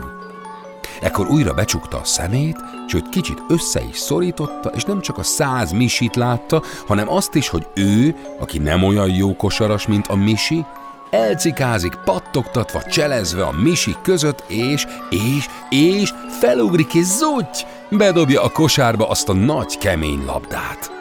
Ekkor 1.02 1.28
újra 1.28 1.54
becsukta 1.54 1.98
a 1.98 2.04
szemét, 2.04 2.58
sőt 2.88 3.10
kicsit 3.10 3.44
össze 3.48 3.82
is 3.90 3.98
szorította, 3.98 4.70
és 4.70 4.84
nem 4.84 5.02
csak 5.02 5.18
a 5.18 5.24
száz 5.24 5.72
misit 5.72 6.16
látta, 6.16 6.64
hanem 6.88 7.10
azt 7.10 7.36
is, 7.36 7.48
hogy 7.48 7.68
ő, 7.76 8.16
aki 8.40 8.58
nem 8.58 8.84
olyan 8.84 9.10
jó 9.10 9.36
kosaras, 9.36 9.88
mint 9.88 10.08
a 10.08 10.16
misi, 10.16 10.66
elcikázik 11.16 11.96
pattogtatva, 12.06 12.84
cselezve 12.84 13.44
a 13.44 13.52
misi 13.52 13.96
között, 14.02 14.44
és, 14.48 14.86
és, 15.10 15.46
és 15.70 16.10
felugrik 16.40 16.94
és 16.94 17.06
zúgy, 17.06 17.66
bedobja 17.90 18.44
a 18.44 18.50
kosárba 18.50 19.10
azt 19.10 19.30
a 19.30 19.34
nagy 19.34 19.78
kemény 19.78 20.26
labdát. 20.26 20.92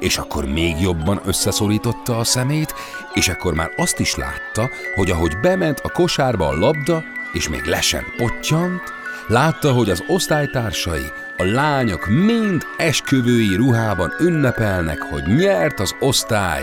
És 0.00 0.18
akkor 0.18 0.44
még 0.44 0.80
jobban 0.80 1.20
összeszorította 1.24 2.18
a 2.18 2.24
szemét, 2.24 2.74
és 3.14 3.28
akkor 3.28 3.54
már 3.54 3.70
azt 3.76 3.98
is 3.98 4.14
látta, 4.14 4.70
hogy 4.94 5.10
ahogy 5.10 5.38
bement 5.40 5.80
a 5.80 5.92
kosárba 5.92 6.48
a 6.48 6.58
labda, 6.58 7.02
és 7.32 7.48
még 7.48 7.64
le 7.64 7.80
sem 7.80 8.04
pottyant, 8.16 8.82
látta, 9.26 9.72
hogy 9.72 9.90
az 9.90 10.02
osztálytársai, 10.06 11.06
a 11.36 11.44
lányok 11.44 12.06
mind 12.06 12.62
esküvői 12.76 13.54
ruhában 13.56 14.14
ünnepelnek, 14.20 15.02
hogy 15.02 15.22
nyert 15.22 15.80
az 15.80 15.94
osztály, 16.00 16.62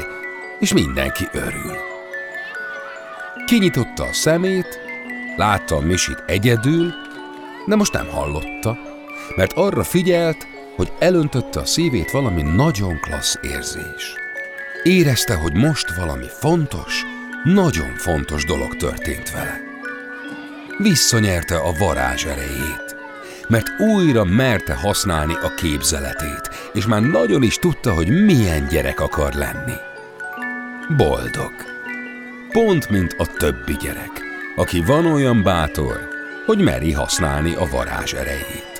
és 0.59 0.73
mindenki 0.73 1.27
örül. 1.31 1.94
Kinyitotta 3.45 4.03
a 4.03 4.13
szemét, 4.13 4.79
látta 5.35 5.75
a 5.75 5.81
misit 5.81 6.23
egyedül, 6.27 6.93
de 7.65 7.75
most 7.75 7.93
nem 7.93 8.07
hallotta, 8.07 8.77
mert 9.35 9.53
arra 9.53 9.83
figyelt, 9.83 10.47
hogy 10.75 10.91
elöntötte 10.99 11.59
a 11.59 11.65
szívét 11.65 12.11
valami 12.11 12.41
nagyon 12.41 12.99
klassz 12.99 13.39
érzés. 13.41 14.13
Érezte, 14.83 15.35
hogy 15.35 15.53
most 15.53 15.95
valami 15.95 16.25
fontos, 16.39 17.03
nagyon 17.43 17.95
fontos 17.95 18.45
dolog 18.45 18.75
történt 18.75 19.31
vele. 19.31 19.61
Visszanyerte 20.77 21.57
a 21.57 21.71
varázs 21.79 22.25
erejét, 22.25 22.95
mert 23.47 23.79
újra 23.79 24.23
merte 24.23 24.73
használni 24.73 25.33
a 25.33 25.53
képzeletét, 25.53 26.49
és 26.73 26.85
már 26.85 27.01
nagyon 27.01 27.43
is 27.43 27.55
tudta, 27.55 27.93
hogy 27.93 28.23
milyen 28.23 28.67
gyerek 28.67 28.99
akar 28.99 29.33
lenni. 29.33 29.75
Boldog. 30.97 31.74
Pont, 32.55 32.89
mint 32.89 33.15
a 33.17 33.25
többi 33.25 33.73
gyerek, 33.81 34.21
aki 34.55 34.81
van 34.81 35.05
olyan 35.05 35.43
bátor, 35.43 35.99
hogy 36.45 36.63
meri 36.63 36.91
használni 36.91 37.53
a 37.53 37.67
varázs 37.71 38.13
erejét 38.13 38.75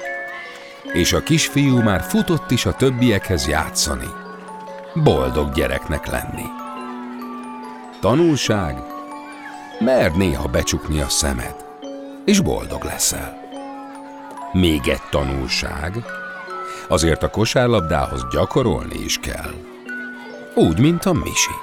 és 0.94 1.14
a 1.14 1.24
kisfiú 1.24 1.82
már 1.82 2.02
futott 2.02 2.52
is 2.52 2.66
a 2.66 2.74
többiekhez 2.74 3.48
játszani. 3.48 4.10
Boldog 4.94 5.54
gyereknek 5.54 6.06
lenni. 6.06 6.46
Tanulság? 8.00 8.78
Mer 9.80 10.12
néha 10.12 10.48
becsukni 10.48 11.02
a 11.02 11.10
szemed, 11.10 11.56
és 12.26 12.40
boldog 12.40 12.84
leszel. 12.84 13.38
Még 14.52 14.88
egy 14.88 15.04
tanulság? 15.10 16.06
Azért 16.88 17.24
a 17.24 17.30
kosárlabdához 17.30 18.28
gyakorolni 18.32 18.98
is 19.04 19.20
kell. 19.20 19.54
Úgy, 20.54 20.80
mint 20.80 21.06
a 21.06 21.14
misi. 21.14 21.56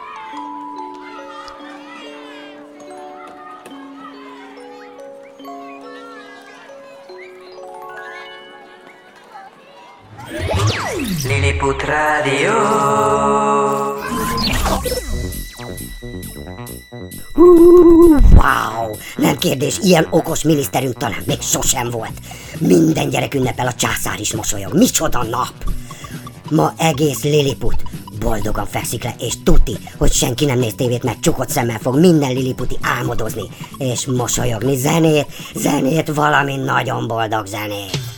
Lilliput 11.53 11.83
Rádió. 11.83 12.53
Wow! 18.35 18.97
Nem 19.17 19.37
kérdés, 19.37 19.79
ilyen 19.83 20.07
okos 20.11 20.43
miniszterünk 20.43 20.97
talán 20.97 21.23
még 21.27 21.41
sosem 21.41 21.91
volt. 21.91 22.21
Minden 22.59 23.09
gyerek 23.09 23.35
ünnepel, 23.35 23.67
a 23.67 23.73
császár 23.73 24.21
is 24.21 24.35
mosolyog. 24.35 24.75
Micsoda 24.75 25.23
nap! 25.23 25.53
Ma 26.51 26.73
egész 26.77 27.23
Lilliput 27.23 27.83
boldogan 28.19 28.67
fekszik 28.67 29.03
le, 29.05 29.15
és 29.19 29.35
tuti, 29.43 29.77
hogy 29.99 30.13
senki 30.13 30.45
nem 30.45 30.59
néz 30.59 30.75
tévét, 30.75 31.03
mert 31.03 31.21
csukott 31.21 31.49
szemmel 31.49 31.79
fog 31.79 31.99
minden 31.99 32.33
Lilliputi 32.33 32.77
álmodozni, 32.83 33.49
és 33.79 34.07
mosolyogni 34.07 34.77
zenét, 34.77 35.27
zenét, 35.55 36.15
valami 36.15 36.57
nagyon 36.57 37.07
boldog 37.07 37.47
zenét. 37.47 38.12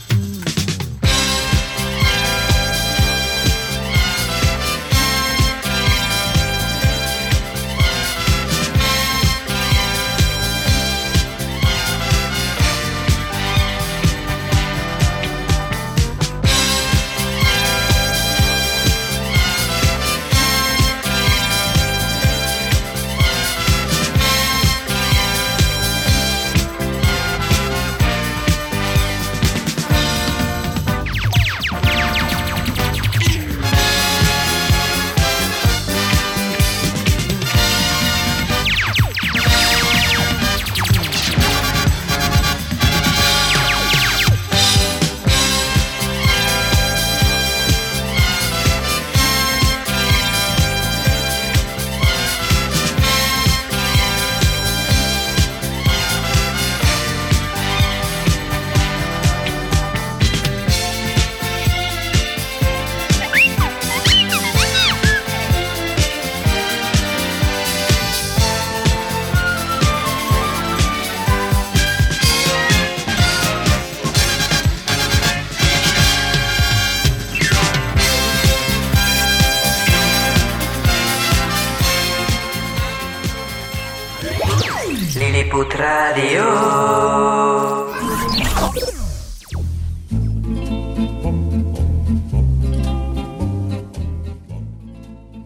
Lilliput 85.75 85.79
Rádió. 85.79 86.43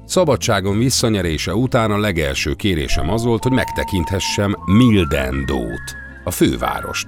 Szabadságon 0.06 0.78
visszanyerése 0.78 1.56
után 1.56 1.92
a 1.92 1.98
legelső 1.98 2.54
kérésem 2.54 3.10
az 3.10 3.24
volt, 3.24 3.44
hogy 3.44 3.52
megtekinthessem 3.52 4.56
Mildendót, 4.66 5.96
a 6.24 6.32
fővárost. 6.32 7.08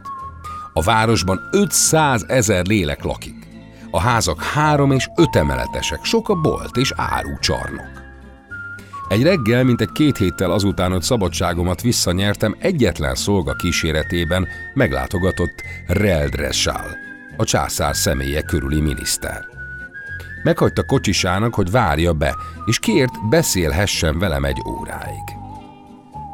A 0.74 0.82
városban 0.82 1.40
500 1.52 2.26
ezer 2.28 2.66
lélek 2.66 3.04
lakik. 3.04 3.48
A 3.92 4.00
házak 4.00 4.44
három 4.44 4.92
és 4.92 5.10
öt 5.16 5.36
emeletesek, 5.36 6.04
sok 6.04 6.30
a 6.30 6.36
bolt 6.36 6.78
és 6.78 6.94
árucsarnok. 6.96 8.01
Egy 9.12 9.24
reggel, 9.24 9.64
mint 9.64 9.82
egy 9.82 9.92
két 9.92 10.18
héttel 10.18 10.52
azután, 10.52 10.92
hogy 10.92 11.02
szabadságomat 11.02 11.82
visszanyertem, 11.82 12.56
egyetlen 12.60 13.16
szolga 13.16 13.54
kíséretében 13.54 14.48
meglátogatott 14.74 15.64
Reldresál, 15.88 16.98
a 17.38 17.44
császár 17.44 17.96
személye 17.96 18.42
körüli 18.42 18.82
miniszter. 18.82 19.46
Meghagyta 20.44 20.84
kocsisának, 20.84 21.54
hogy 21.54 21.72
várja 21.72 22.14
be, 22.14 22.36
és 22.66 22.80
kért, 22.80 23.30
beszélhessen 23.30 24.20
velem 24.20 24.44
egy 24.44 24.62
óráig. 24.68 25.24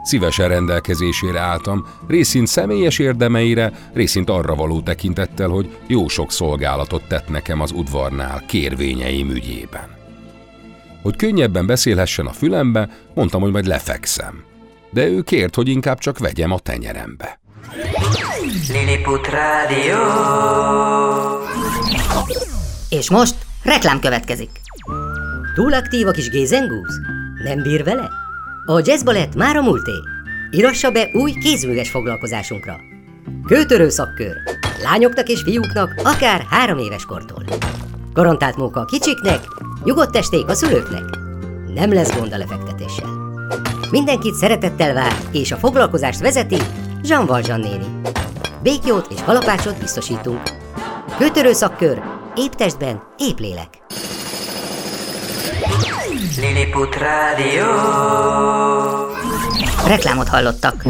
Szívesen 0.04 0.48
rendelkezésére 0.48 1.40
álltam, 1.40 1.88
részint 2.08 2.48
személyes 2.48 3.00
érdemeire, 3.00 3.72
részint 3.94 4.30
arra 4.30 4.56
való 4.56 4.82
tekintettel, 4.82 5.50
hogy 5.50 5.78
jó 5.88 6.08
sok 6.08 6.32
szolgálatot 6.32 7.08
tett 7.08 7.30
nekem 7.30 7.62
az 7.62 7.72
udvarnál 7.72 8.44
kérvényeim 8.48 9.30
ügyében. 9.30 9.97
Hogy 11.08 11.16
könnyebben 11.16 11.66
beszélhessen 11.66 12.26
a 12.26 12.32
fülembe, 12.32 12.90
mondtam, 13.14 13.42
hogy 13.42 13.52
majd 13.52 13.66
lefekszem. 13.66 14.44
De 14.90 15.08
ő 15.08 15.22
kért, 15.22 15.56
hogy 15.56 15.68
inkább 15.68 15.98
csak 15.98 16.18
vegyem 16.18 16.52
a 16.52 16.60
tenyerembe. 16.60 17.40
Lilliput 18.70 19.28
Rádió. 19.28 19.98
És 22.90 23.10
most 23.10 23.36
reklám 23.64 24.00
következik. 24.00 24.50
Túl 25.54 25.74
aktív 25.74 26.08
a 26.08 26.12
kis 26.12 26.30
gézengúz? 26.30 27.00
Nem 27.44 27.62
bír 27.62 27.84
vele? 27.84 28.10
A 28.66 28.82
Jazz 28.84 29.04
Ballet 29.04 29.36
már 29.36 29.56
a 29.56 29.62
múlté. 29.62 29.96
Irassa 30.52 30.92
be 30.92 31.10
új 31.14 31.32
kézműves 31.32 31.90
foglalkozásunkra. 31.90 32.76
Kőtörő 33.46 33.90
szakkör. 33.90 34.36
Lányoknak 34.82 35.28
és 35.28 35.42
fiúknak 35.42 36.02
akár 36.04 36.46
három 36.50 36.78
éves 36.78 37.06
kortól. 37.06 37.44
Garantált 38.14 38.58
móka 38.58 38.80
a 38.80 38.86
kicsiknek, 38.86 39.40
nyugodt 39.88 40.12
testék 40.12 40.48
a 40.48 40.54
szülőknek. 40.54 41.04
Nem 41.74 41.94
lesz 41.94 42.18
gond 42.18 42.34
a 42.34 42.38
lefektetéssel. 42.38 43.10
Mindenkit 43.92 44.34
szeretettel 44.34 44.94
vár, 44.94 45.16
és 45.32 45.52
a 45.52 45.56
foglalkozást 45.56 46.20
vezeti 46.20 46.58
Jean 47.02 47.26
Valjean 47.26 47.60
néni. 47.60 47.86
Békjót 48.64 49.08
és 49.12 49.22
kalapácsot 49.26 49.80
biztosítunk. 49.80 50.42
Kőtörő 51.18 51.54
szakkör, 51.54 52.02
épp 52.36 52.52
testben, 52.52 53.04
épp 53.18 53.38
lélek. 53.38 53.70
Lilliput 56.38 56.96
Rádió. 56.96 57.66
Reklámot 59.88 60.28
hallottak. 60.28 60.84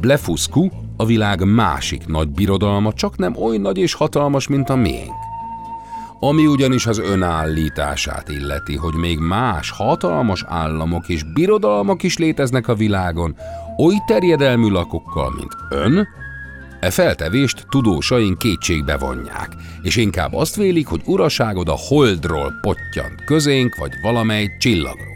Blefuscu 0.00 0.68
a 0.96 1.04
világ 1.04 1.44
másik 1.44 2.06
nagy 2.06 2.28
birodalma, 2.28 2.92
csak 2.92 3.16
nem 3.16 3.36
oly 3.36 3.56
nagy 3.56 3.78
és 3.78 3.94
hatalmas, 3.94 4.48
mint 4.48 4.68
a 4.68 4.76
miénk. 4.76 5.14
Ami 6.20 6.46
ugyanis 6.46 6.86
az 6.86 6.98
önállítását 6.98 8.28
illeti, 8.28 8.76
hogy 8.76 8.94
még 8.94 9.18
más 9.18 9.70
hatalmas 9.70 10.44
államok 10.48 11.08
és 11.08 11.22
birodalmak 11.22 12.02
is 12.02 12.18
léteznek 12.18 12.68
a 12.68 12.74
világon, 12.74 13.36
oly 13.78 13.94
terjedelmű 14.06 14.68
lakokkal, 14.68 15.32
mint 15.36 15.56
ön, 15.70 16.08
e 16.80 16.90
feltevést 16.90 17.66
tudósaink 17.70 18.38
kétségbe 18.38 18.96
vonják, 18.96 19.48
és 19.82 19.96
inkább 19.96 20.34
azt 20.34 20.56
vélik, 20.56 20.86
hogy 20.86 21.02
uraságod 21.04 21.68
a 21.68 21.78
holdról 21.88 22.52
pottyant 22.60 23.24
közénk, 23.24 23.76
vagy 23.76 23.92
valamely 24.02 24.56
csillagról 24.58 25.13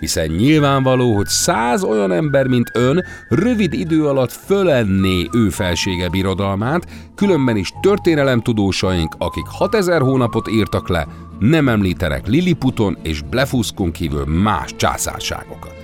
hiszen 0.00 0.26
nyilvánvaló, 0.26 1.14
hogy 1.14 1.26
száz 1.26 1.82
olyan 1.82 2.12
ember, 2.12 2.46
mint 2.46 2.70
ön, 2.74 3.04
rövid 3.28 3.72
idő 3.72 4.06
alatt 4.06 4.32
fölenné 4.32 5.28
ő 5.32 5.48
felsége 5.48 6.08
birodalmát, 6.08 6.86
különben 7.14 7.56
is 7.56 7.72
történelemtudósaink, 7.80 9.14
akik 9.18 9.46
6000 9.46 10.00
hónapot 10.00 10.48
írtak 10.48 10.88
le, 10.88 11.06
nem 11.38 11.68
említenek 11.68 12.26
Liliputon 12.26 12.98
és 13.02 13.22
Blefuszkon 13.22 13.90
kívül 13.90 14.24
más 14.26 14.76
császárságokat. 14.76 15.74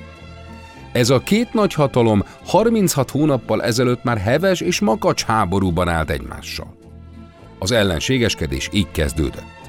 Ez 0.93 1.11
a 1.11 1.19
két 1.19 1.53
nagy 1.53 1.75
hatalom 1.75 2.25
36 2.47 3.11
hónappal 3.11 3.63
ezelőtt 3.63 4.05
már 4.05 4.19
heves 4.19 4.61
és 4.61 4.81
makacs 4.81 5.25
háborúban 5.25 5.89
állt 5.89 6.11
egymással. 6.11 6.77
Az 7.59 7.73
ellenségeskedés 7.73 8.69
így 8.73 8.91
kezdődött. 8.91 9.64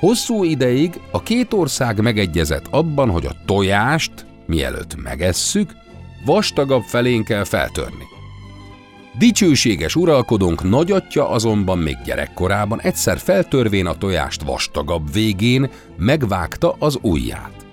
Hosszú 0.00 0.44
ideig 0.44 1.00
a 1.10 1.22
két 1.22 1.52
ország 1.52 2.00
megegyezett 2.00 2.66
abban, 2.70 3.10
hogy 3.10 3.26
a 3.26 3.36
tojást, 3.46 4.12
mielőtt 4.46 5.02
megesszük, 5.02 5.72
vastagabb 6.24 6.82
felén 6.82 7.24
kell 7.24 7.44
feltörni. 7.44 8.04
Dicsőséges 9.18 9.96
uralkodónk 9.96 10.62
nagyatja 10.62 11.28
azonban 11.28 11.78
még 11.78 11.96
gyerekkorában 12.04 12.80
egyszer 12.80 13.18
feltörvén 13.18 13.86
a 13.86 13.94
tojást 13.94 14.42
vastagabb 14.42 15.12
végén 15.12 15.70
megvágta 15.96 16.76
az 16.78 16.98
ujját. 17.02 17.66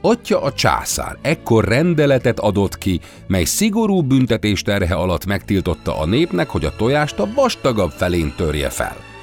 Atya 0.00 0.42
a 0.42 0.52
császár 0.52 1.18
ekkor 1.22 1.64
rendeletet 1.64 2.40
adott 2.40 2.78
ki, 2.78 3.00
mely 3.26 3.44
szigorú 3.44 4.02
büntetés 4.02 4.62
terhe 4.62 4.94
alatt 4.94 5.26
megtiltotta 5.26 5.98
a 5.98 6.06
népnek, 6.06 6.48
hogy 6.48 6.64
a 6.64 6.76
tojást 6.76 7.18
a 7.18 7.28
vastagabb 7.34 7.90
felén 7.90 8.32
törje 8.36 8.68
fel. 8.68 9.13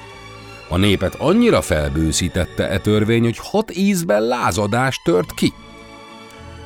A 0.71 0.77
népet 0.77 1.15
annyira 1.15 1.61
felbőszítette 1.61 2.69
e 2.69 2.79
törvény, 2.79 3.23
hogy 3.23 3.37
hat 3.37 3.75
ízben 3.75 4.21
lázadás 4.21 5.01
tört 5.03 5.33
ki. 5.33 5.53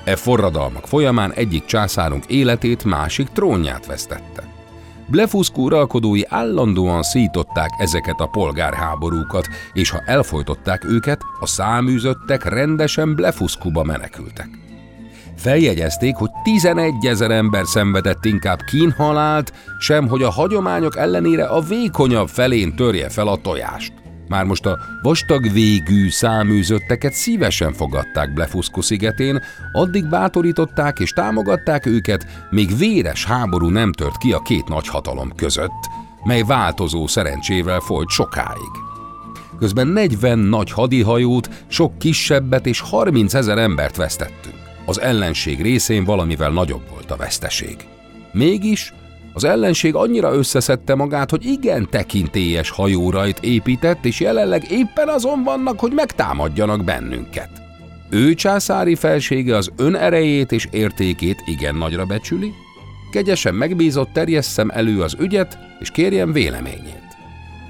E 0.03 0.15
forradalmak 0.15 0.87
folyamán 0.87 1.31
egyik 1.33 1.65
császárunk 1.65 2.25
életét, 2.25 2.83
másik 2.83 3.27
trónját 3.27 3.85
vesztette. 3.85 4.53
Blefuszkú 5.07 5.63
uralkodói 5.63 6.21
állandóan 6.27 7.03
szították 7.03 7.69
ezeket 7.77 8.19
a 8.19 8.27
polgárháborúkat, 8.27 9.47
és 9.73 9.89
ha 9.89 10.03
elfolytották 10.05 10.83
őket, 10.83 11.21
a 11.39 11.47
száműzöttek 11.47 12.43
rendesen 12.43 13.15
Blefuszkuba 13.15 13.83
menekültek. 13.83 14.64
Feljegyezték, 15.37 16.15
hogy 16.15 16.29
11 16.43 17.05
ezer 17.05 17.31
ember 17.31 17.65
szenvedett 17.65 18.25
inkább 18.25 18.59
kínhalált, 18.61 19.53
sem 19.79 20.07
hogy 20.07 20.23
a 20.23 20.31
hagyományok 20.31 20.97
ellenére 20.97 21.45
a 21.45 21.61
vékonyabb 21.61 22.27
felén 22.27 22.75
törje 22.75 23.09
fel 23.09 23.27
a 23.27 23.41
tojást. 23.41 23.93
Már 24.27 24.45
most 24.45 24.65
a 24.65 24.77
vastag 25.01 25.51
végű 25.51 26.09
száműzötteket 26.09 27.13
szívesen 27.13 27.73
fogadták 27.73 28.33
Blefuszku 28.33 28.81
szigetén, 28.81 29.41
addig 29.71 30.09
bátorították 30.09 30.99
és 30.99 31.11
támogatták 31.11 31.85
őket, 31.85 32.25
még 32.49 32.77
véres 32.77 33.25
háború 33.25 33.69
nem 33.69 33.91
tört 33.91 34.17
ki 34.17 34.33
a 34.33 34.39
két 34.39 34.67
nagy 34.67 34.87
hatalom 34.87 35.31
között, 35.35 35.89
mely 36.23 36.41
változó 36.41 37.07
szerencsével 37.07 37.79
folyt 37.79 38.09
sokáig. 38.09 38.71
Közben 39.59 39.87
40 39.87 40.39
nagy 40.39 40.71
hadihajót, 40.71 41.49
sok 41.67 41.97
kisebbet 41.97 42.65
és 42.65 42.79
30 42.79 43.33
ezer 43.33 43.57
embert 43.57 43.95
vesztettünk. 43.95 44.64
Az 44.85 45.01
ellenség 45.01 45.61
részén 45.61 46.03
valamivel 46.03 46.51
nagyobb 46.51 46.89
volt 46.89 47.11
a 47.11 47.15
veszteség. 47.15 47.75
Mégis 48.31 48.93
az 49.33 49.43
ellenség 49.43 49.95
annyira 49.95 50.33
összeszedte 50.33 50.95
magát, 50.95 51.29
hogy 51.29 51.45
igen 51.45 51.87
tekintélyes 51.89 52.69
hajórajt 52.69 53.39
épített, 53.39 54.05
és 54.05 54.19
jelenleg 54.19 54.71
éppen 54.71 55.07
azon 55.07 55.43
vannak, 55.43 55.79
hogy 55.79 55.91
megtámadjanak 55.91 56.83
bennünket. 56.83 57.49
Ő 58.09 58.33
császári 58.33 58.95
felsége 58.95 59.55
az 59.55 59.71
ön 59.75 59.95
erejét 59.95 60.51
és 60.51 60.67
értékét 60.71 61.43
igen 61.45 61.75
nagyra 61.75 62.05
becsüli, 62.05 62.51
kegyesen 63.11 63.53
megbízott 63.53 64.13
terjesszem 64.13 64.69
elő 64.69 65.01
az 65.01 65.15
ügyet, 65.19 65.57
és 65.79 65.91
kérjem 65.91 66.31
véleményét. 66.31 67.03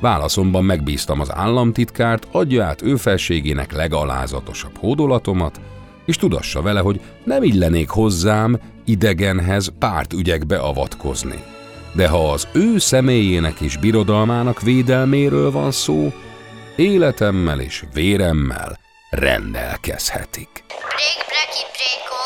Válaszomban 0.02 0.64
megbíztam 0.64 1.20
az 1.20 1.32
államtitkárt, 1.34 2.28
adja 2.32 2.64
át 2.64 2.82
ő 2.82 2.96
felségének 2.96 3.72
legalázatosabb 3.72 4.78
hódolatomat, 4.78 5.60
és 6.06 6.16
tudassa 6.16 6.62
vele, 6.62 6.80
hogy 6.80 7.02
nem 7.24 7.44
illenék 7.44 7.90
hozzám 7.90 8.60
idegenhez 8.86 9.72
pártügyekbe 9.80 10.58
avatkozni. 10.58 11.44
De 11.94 12.08
ha 12.08 12.32
az 12.32 12.48
ő 12.54 12.78
személyének 12.78 13.60
és 13.60 13.78
birodalmának 13.78 14.62
védelméről 14.62 15.52
van 15.52 15.72
szó, 15.72 16.14
életemmel 16.76 17.60
és 17.60 17.84
véremmel 17.94 18.80
rendelkezhetik. 19.10 20.64
Brég, 20.68 21.18
breki, 21.32 21.64
bréko. 21.76 22.22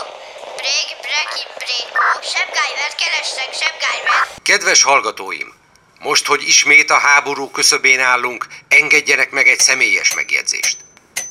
Brég, 0.59 0.87
breki, 1.05 1.43
bréko. 1.59 2.05
Sebgájvert 2.33 2.95
kerestek, 3.03 3.49
sebgájvert. 3.61 4.41
Kedves 4.41 4.83
hallgatóim! 4.83 5.57
Most, 6.03 6.25
hogy 6.25 6.41
ismét 6.41 6.89
a 6.89 6.99
háború 6.99 7.49
küszöbén 7.49 7.99
állunk, 7.99 8.47
engedjenek 8.67 9.31
meg 9.31 9.47
egy 9.47 9.59
személyes 9.59 10.15
megjegyzést. 10.15 10.77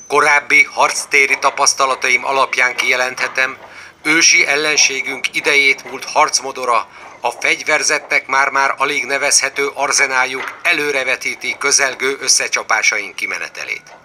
Korábbi 0.09 0.65
harctéri 0.65 1.39
tapasztalataim 1.39 2.25
alapján 2.25 2.77
kijelenthetem, 2.77 3.57
ősi 4.03 4.47
ellenségünk 4.47 5.35
idejét 5.37 5.85
múlt 5.91 6.05
harcmodora, 6.05 6.89
a 7.21 7.31
fegyverzetnek 7.31 8.27
már-már 8.27 8.75
alig 8.79 9.05
nevezhető 9.05 9.71
arzenáljuk 9.75 10.59
előrevetíti 10.63 11.57
közelgő 11.59 12.17
összecsapásaink 12.21 13.15
kimenetelét. 13.15 13.97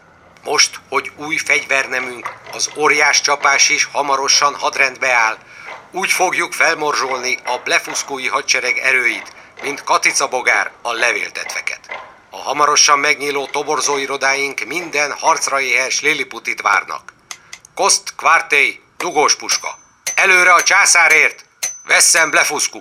Most, 0.44 0.80
hogy 0.90 1.12
új 1.16 1.38
fegyvernemünk, 1.38 2.34
az 2.52 2.70
óriás 2.76 3.22
csapás 3.22 3.70
is 3.70 3.90
hamarosan 3.92 4.56
hadrendbe 4.56 5.12
áll, 5.12 5.38
úgy 5.92 6.12
fogjuk 6.12 6.54
felmorzsolni 6.54 7.38
a 7.46 7.58
blefuszkói 7.58 8.28
hadsereg 8.28 8.78
erőit, 8.78 9.34
mint 9.62 9.84
Katica 9.84 10.28
Bogár 10.28 10.72
a 10.82 10.94
levéltetveket. 10.94 11.80
A 12.36 12.38
hamarosan 12.38 13.00
megnyíló 13.00 13.46
toborzóirodáink 13.46 14.66
minden 14.68 15.12
harcra 15.20 15.60
éhes 15.60 16.02
Liliputit 16.02 16.62
várnak. 16.62 17.14
Kost 17.76 18.16
Quartei, 18.16 18.80
dugós 18.98 19.36
puska. 19.36 19.78
Előre 20.16 20.54
a 20.54 20.62
császárért! 20.62 21.46
Veszem 21.88 22.30
Blefuszku! 22.30 22.80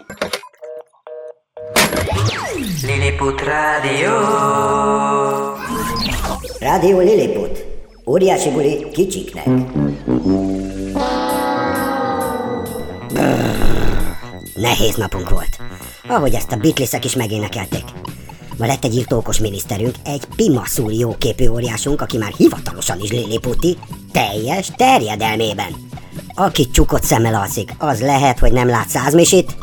Lilliput 2.83 3.41
Rádió. 3.41 4.19
Rádió 6.59 6.99
Lilliput. 6.99 7.65
Óriási 8.07 8.51
buli 8.51 8.91
kicsiknek. 8.91 9.47
Nehéz 14.55 14.95
napunk 14.95 15.31
volt. 15.31 15.57
Ahogy 16.09 16.35
ezt 16.35 16.53
a 16.53 16.57
Beatlesek 16.57 17.05
is 17.05 17.15
megénekelték. 17.15 17.85
Ma 18.63 18.69
lett 18.69 18.85
egy 18.85 18.95
írtókos 18.95 19.39
miniszterünk, 19.39 19.95
egy 20.05 20.25
pimaszul 20.37 20.93
jó 20.93 21.15
képű 21.19 21.49
óriásunk, 21.49 22.01
aki 22.01 22.17
már 22.17 22.33
hivatalosan 22.37 23.01
is 23.01 23.11
Lilliputi, 23.11 23.77
teljes 24.13 24.71
terjedelmében. 24.77 25.75
Aki 26.35 26.71
csukott 26.71 27.03
szemmel 27.03 27.35
alszik, 27.35 27.75
az 27.79 28.01
lehet, 28.01 28.39
hogy 28.39 28.53
nem 28.53 28.69
lát 28.69 28.89
százmisit, 28.89 29.57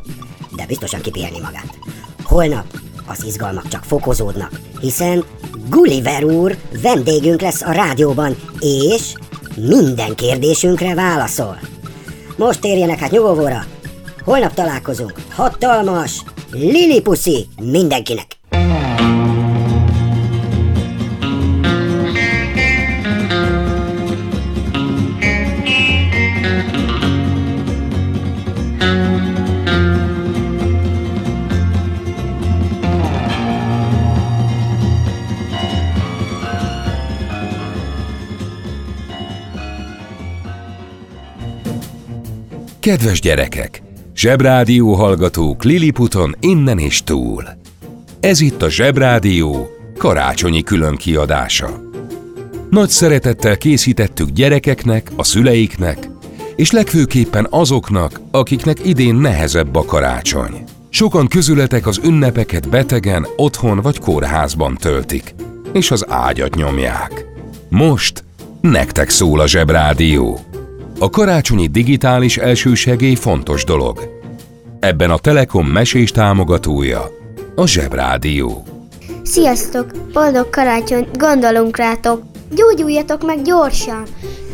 de 0.55 0.65
biztosan 0.65 1.01
kipihenni 1.01 1.39
magát. 1.39 1.77
Holnap 2.23 2.65
az 3.05 3.25
izgalmak 3.25 3.67
csak 3.67 3.83
fokozódnak, 3.83 4.59
hiszen 4.79 5.23
Gulliver 5.69 6.23
úr 6.23 6.57
vendégünk 6.81 7.41
lesz 7.41 7.61
a 7.61 7.71
rádióban, 7.71 8.35
és 8.59 9.13
minden 9.55 10.15
kérdésünkre 10.15 10.93
válaszol. 10.93 11.59
Most 12.37 12.65
érjenek 12.65 12.99
hát 12.99 13.11
nyugovóra, 13.11 13.65
holnap 14.23 14.53
találkozunk. 14.53 15.13
Hatalmas 15.29 16.23
Lilipuszi 16.51 17.47
mindenkinek! 17.61 18.38
Kedves 42.79 43.19
gyerekek! 43.21 43.81
Zsebrádió 44.15 44.93
hallgatók 44.93 45.63
Liliputon 45.63 46.35
innen 46.39 46.79
és 46.79 47.03
túl. 47.03 47.43
Ez 48.19 48.41
itt 48.41 48.61
a 48.61 48.69
Zsebrádió 48.69 49.69
karácsonyi 49.97 50.63
különkiadása. 50.63 51.81
Nagy 52.69 52.89
szeretettel 52.89 53.57
készítettük 53.57 54.29
gyerekeknek, 54.29 55.11
a 55.15 55.23
szüleiknek, 55.23 56.09
és 56.55 56.71
legfőképpen 56.71 57.47
azoknak, 57.49 58.21
akiknek 58.31 58.85
idén 58.85 59.15
nehezebb 59.15 59.75
a 59.75 59.85
karácsony. 59.85 60.63
Sokan 60.89 61.27
közületek 61.27 61.87
az 61.87 61.99
ünnepeket 62.03 62.69
betegen, 62.69 63.27
otthon 63.35 63.79
vagy 63.81 63.99
kórházban 63.99 64.77
töltik, 64.77 65.35
és 65.73 65.91
az 65.91 66.05
ágyat 66.09 66.55
nyomják. 66.55 67.25
Most 67.69 68.23
nektek 68.61 69.09
szól 69.09 69.39
a 69.39 69.47
Zsebrádió. 69.47 70.48
A 71.01 71.09
karácsonyi 71.09 71.67
digitális 71.67 72.37
elsősegély 72.37 73.15
fontos 73.15 73.63
dolog. 73.63 74.21
Ebben 74.79 75.09
a 75.09 75.17
Telekom 75.17 75.67
mesés 75.67 76.11
támogatója 76.11 77.11
a 77.55 77.67
Zsebrádió. 77.67 78.63
Sziasztok! 79.23 80.11
Boldog 80.13 80.49
karácsonyt! 80.49 81.17
Gondolunk 81.17 81.77
rátok! 81.77 82.23
Gyógyuljatok 82.51 83.25
meg 83.25 83.41
gyorsan! 83.41 84.03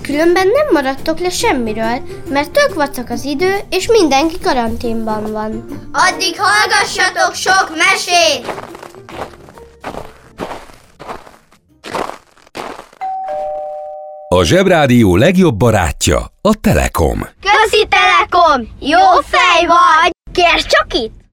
Különben 0.02 0.48
nem 0.48 0.68
maradtok 0.72 1.20
le 1.20 1.30
semmiről, 1.30 2.00
mert 2.30 2.52
tök 2.52 2.74
vacak 2.74 3.10
az 3.10 3.24
idő, 3.24 3.54
és 3.70 3.88
mindenki 3.88 4.40
karanténban 4.40 5.32
van. 5.32 5.66
Addig 5.92 6.36
hallgassatok 6.38 7.34
sok 7.34 7.72
mesét! 7.78 8.54
A 14.28 14.44
Zsebrádió 14.44 15.16
legjobb 15.16 15.56
barátja 15.56 16.26
a 16.42 16.60
Telekom. 16.62 17.20
Közi 17.20 17.88
Telekom! 17.90 18.68
Jó 18.80 19.22
fej 19.24 19.66
vagy! 19.66 20.12
Kérd 20.32 20.66
csak 20.66 20.94
itt! 20.94 21.25